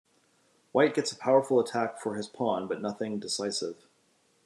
[0.71, 3.85] White gets a powerful attack for his pawn but nothing decisive.